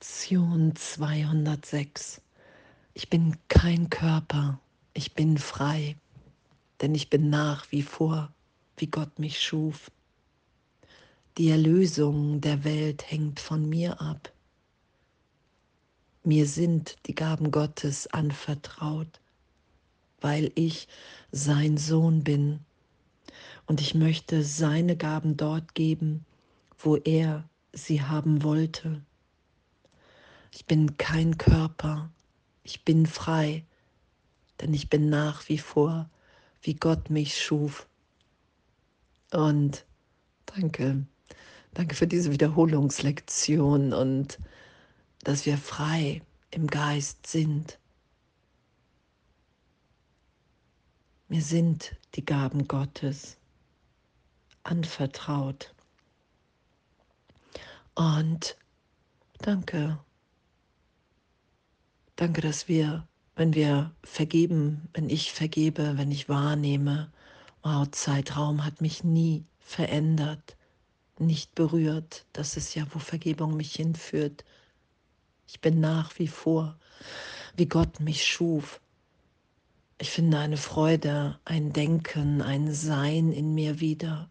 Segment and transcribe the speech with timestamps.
[0.00, 2.20] Lektion 206.
[2.94, 4.60] Ich bin kein Körper,
[4.94, 5.96] ich bin frei,
[6.80, 8.32] denn ich bin nach wie vor,
[8.76, 9.90] wie Gott mich schuf.
[11.36, 14.32] Die Erlösung der Welt hängt von mir ab.
[16.22, 19.20] Mir sind die Gaben Gottes anvertraut,
[20.20, 20.86] weil ich
[21.32, 22.60] sein Sohn bin.
[23.66, 26.24] Und ich möchte seine Gaben dort geben,
[26.78, 29.02] wo er sie haben wollte.
[30.50, 32.10] Ich bin kein Körper,
[32.62, 33.64] ich bin frei,
[34.60, 36.08] denn ich bin nach wie vor,
[36.62, 37.86] wie Gott mich schuf.
[39.32, 39.84] Und
[40.46, 41.06] danke,
[41.74, 44.38] danke für diese Wiederholungslektion und
[45.22, 47.78] dass wir frei im Geist sind.
[51.28, 53.36] Mir sind die Gaben Gottes
[54.62, 55.74] anvertraut.
[57.94, 58.56] Und
[59.40, 59.98] danke
[62.18, 67.12] Danke, dass wir, wenn wir vergeben, wenn ich vergebe, wenn ich wahrnehme,
[67.62, 70.56] wow, Zeitraum hat mich nie verändert,
[71.20, 72.26] nicht berührt.
[72.32, 74.44] Das ist ja, wo Vergebung mich hinführt.
[75.46, 76.76] Ich bin nach wie vor,
[77.54, 78.80] wie Gott mich schuf.
[80.00, 84.28] Ich finde eine Freude, ein Denken, ein Sein in mir wieder,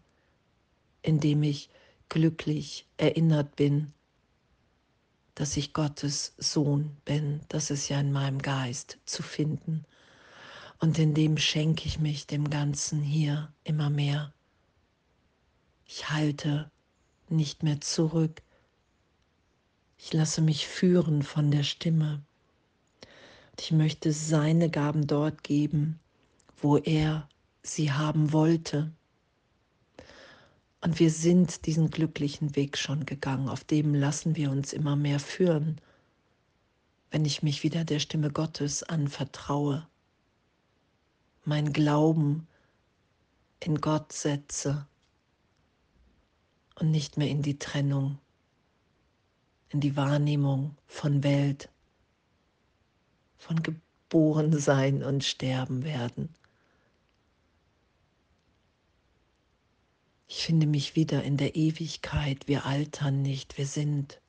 [1.00, 1.70] in dem ich
[2.10, 3.94] glücklich erinnert bin
[5.38, 7.40] dass ich Gottes Sohn bin.
[7.46, 9.84] Das ist ja in meinem Geist zu finden.
[10.80, 14.32] Und in dem schenke ich mich dem Ganzen hier immer mehr.
[15.86, 16.68] Ich halte
[17.28, 18.42] nicht mehr zurück.
[19.96, 22.20] Ich lasse mich führen von der Stimme.
[23.52, 26.00] Und ich möchte seine Gaben dort geben,
[26.60, 27.28] wo er
[27.62, 28.90] sie haben wollte.
[30.80, 35.18] Und wir sind diesen glücklichen Weg schon gegangen, auf dem lassen wir uns immer mehr
[35.18, 35.80] führen,
[37.10, 39.88] wenn ich mich wieder der Stimme Gottes anvertraue,
[41.44, 42.46] mein Glauben
[43.60, 44.86] in Gott setze
[46.76, 48.18] und nicht mehr in die Trennung,
[49.70, 51.70] in die Wahrnehmung von Welt,
[53.36, 56.34] von geboren sein und sterben werden.
[60.28, 62.46] Ich finde mich wieder in der Ewigkeit.
[62.46, 64.20] Wir altern nicht, wir sind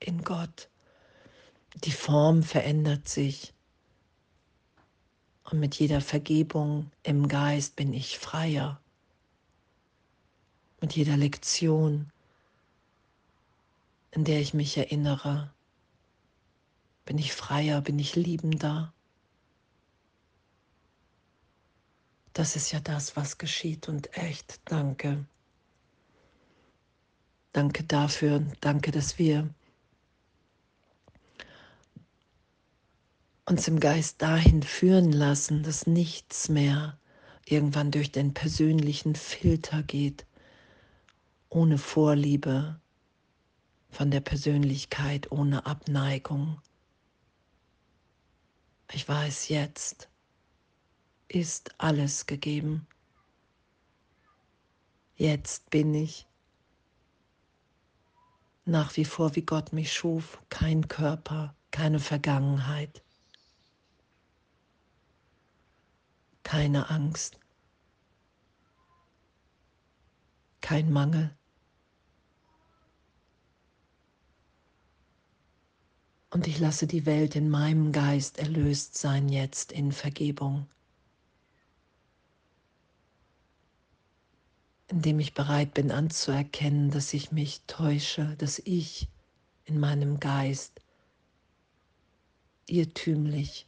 [0.00, 0.68] in Gott.
[1.84, 3.54] Die Form verändert sich.
[5.44, 8.80] Und mit jeder Vergebung im Geist bin ich freier.
[10.80, 12.10] Mit jeder Lektion,
[14.10, 15.52] in der ich mich erinnere,
[17.04, 18.92] bin ich freier, bin ich liebender.
[22.32, 25.24] Das ist ja das, was geschieht und echt danke.
[27.52, 29.52] Danke dafür, danke, dass wir
[33.44, 36.98] uns im Geist dahin führen lassen, dass nichts mehr
[37.44, 40.24] irgendwann durch den persönlichen Filter geht,
[41.50, 42.80] ohne Vorliebe
[43.90, 46.62] von der Persönlichkeit, ohne Abneigung.
[48.90, 50.08] Ich weiß jetzt,
[51.34, 52.86] ist alles gegeben.
[55.16, 56.26] Jetzt bin ich
[58.64, 63.02] nach wie vor, wie Gott mich schuf, kein Körper, keine Vergangenheit,
[66.42, 67.38] keine Angst,
[70.60, 71.34] kein Mangel.
[76.30, 80.66] Und ich lasse die Welt in meinem Geist erlöst sein jetzt in Vergebung.
[84.92, 89.08] Indem ich bereit bin anzuerkennen, dass ich mich täusche, dass ich
[89.64, 90.82] in meinem Geist
[92.66, 93.66] irrtümlich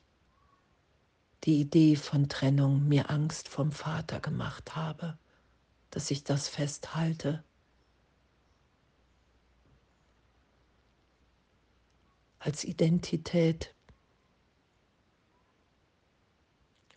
[1.44, 5.18] die Idee von Trennung mir Angst vom Vater gemacht habe,
[5.90, 7.42] dass ich das festhalte.
[12.38, 13.74] als Identität.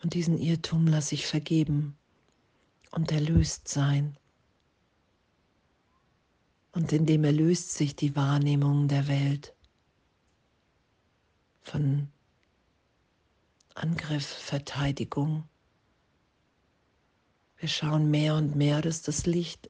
[0.03, 1.97] Und diesen Irrtum lasse ich vergeben
[2.97, 4.17] und erlöst sein.
[6.71, 9.53] Und in dem erlöst sich die Wahrnehmung der Welt
[11.61, 12.11] von
[13.75, 15.47] Angriff, Verteidigung.
[17.57, 19.69] Wir schauen mehr und mehr, dass das Licht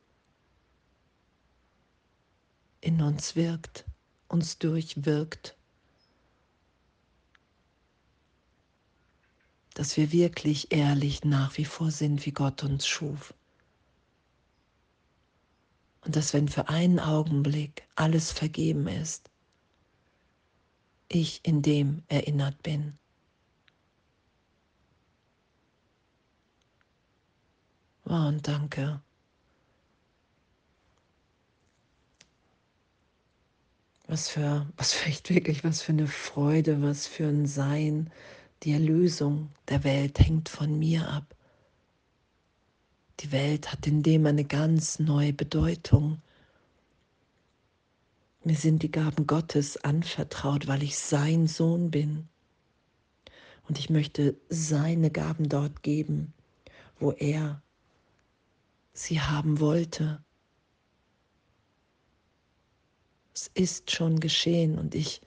[2.80, 3.86] in uns wirkt,
[4.30, 5.57] uns durchwirkt
[9.78, 13.36] dass wir wirklich ehrlich nach wie vor sind, wie Gott uns schuf.
[16.02, 19.30] Und dass wenn für einen Augenblick alles vergeben ist,
[21.10, 22.98] ich in dem erinnert bin.
[28.04, 29.00] Wow, und danke.
[34.08, 38.10] Was für, was für echt wirklich, was für eine Freude, was für ein Sein.
[38.64, 41.36] Die Erlösung der Welt hängt von mir ab.
[43.20, 46.22] Die Welt hat in dem eine ganz neue Bedeutung.
[48.44, 52.30] Mir sind die Gaben Gottes anvertraut, weil ich sein Sohn bin.
[53.68, 56.34] Und ich möchte seine Gaben dort geben,
[57.00, 57.62] wo er
[58.94, 60.24] sie haben wollte.
[63.34, 65.22] Es ist schon geschehen und ich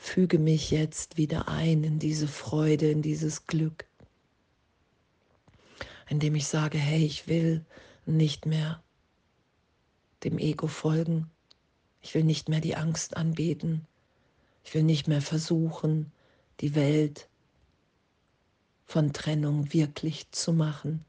[0.00, 3.86] füge mich jetzt wieder ein in diese Freude, in dieses Glück,
[6.08, 7.64] indem ich sage, hey, ich will
[8.06, 8.82] nicht mehr
[10.24, 11.30] dem Ego folgen,
[12.00, 13.86] ich will nicht mehr die Angst anbeten,
[14.64, 16.10] ich will nicht mehr versuchen,
[16.60, 17.28] die Welt
[18.86, 21.04] von Trennung wirklich zu machen,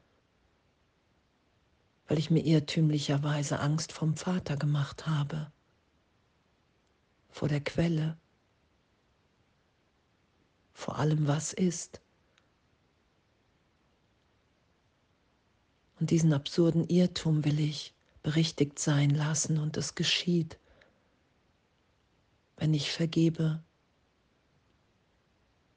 [2.08, 5.50] weil ich mir irrtümlicherweise Angst vom Vater gemacht habe
[7.30, 8.18] vor der Quelle,
[10.82, 12.00] vor allem, was ist.
[16.00, 17.94] Und diesen absurden Irrtum will ich
[18.24, 20.58] berichtigt sein lassen und es geschieht,
[22.56, 23.62] wenn ich vergebe,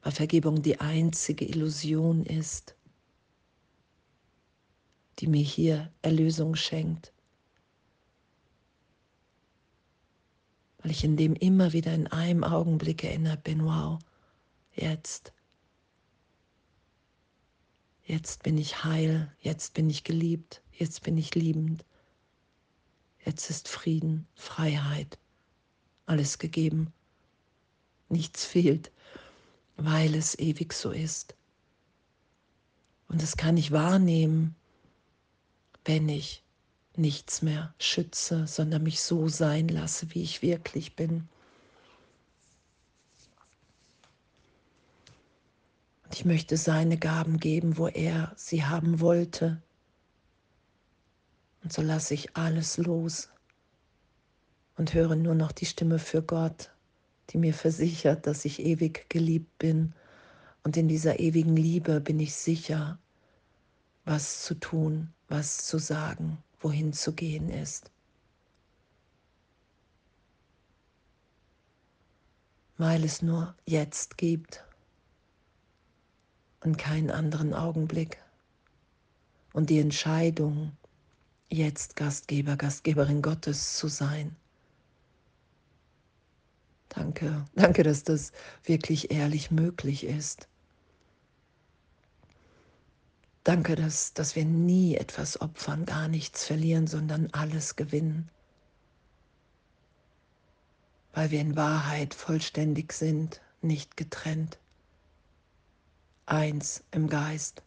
[0.02, 2.76] weil Vergebung die einzige Illusion ist,
[5.20, 7.12] die mir hier Erlösung schenkt.
[10.86, 13.98] weil ich in dem immer wieder in einem Augenblick erinnert bin, wow,
[14.76, 15.34] jetzt,
[18.04, 21.86] jetzt bin ich heil, jetzt bin ich geliebt, jetzt bin ich liebend,
[23.26, 25.18] jetzt ist Frieden, Freiheit,
[26.06, 26.94] alles gegeben,
[28.10, 28.92] nichts fehlt,
[29.78, 31.36] weil es ewig so ist.
[33.08, 34.56] Und das kann ich wahrnehmen,
[35.86, 36.44] wenn ich
[36.98, 41.28] nichts mehr schütze, sondern mich so sein lasse, wie ich wirklich bin.
[46.06, 49.62] Und ich möchte seine Gaben geben, wo er sie haben wollte.
[51.64, 53.30] Und so lasse ich alles los
[54.78, 56.72] und höre nur noch die Stimme für Gott,
[57.32, 59.94] die mir versichert, dass ich ewig geliebt bin.
[60.64, 63.00] Und in dieser ewigen Liebe bin ich sicher,
[64.04, 67.92] was zu tun, was zu sagen wohin zu gehen ist.
[72.78, 74.65] Weil es nur jetzt gibt
[76.66, 78.18] und keinen anderen Augenblick.
[79.54, 80.76] Und die Entscheidung,
[81.50, 84.36] jetzt Gastgeber, Gastgeberin Gottes zu sein.
[86.90, 88.32] Danke, danke, dass das
[88.64, 90.48] wirklich ehrlich möglich ist.
[93.44, 98.30] Danke, dass, dass wir nie etwas opfern, gar nichts verlieren, sondern alles gewinnen.
[101.14, 104.58] Weil wir in Wahrheit vollständig sind, nicht getrennt.
[106.26, 107.62] Eins im Geist.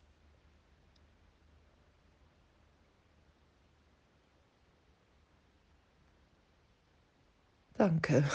[7.75, 8.29] Danke.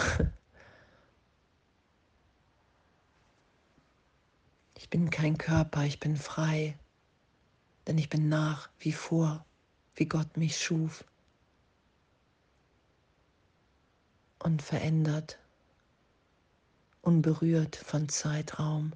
[4.76, 6.78] Ich bin kein Körper, ich bin frei
[7.88, 9.46] denn ich bin nach wie vor,
[9.96, 11.06] wie Gott mich schuf
[14.40, 15.40] und verändert,
[17.02, 18.94] unberührt von Zeitraum,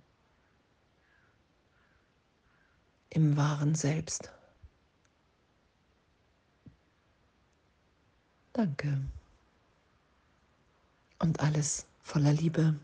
[3.10, 4.32] im wahren Selbst.
[8.54, 9.02] Danke.
[11.20, 12.80] Und alles voller Liebe.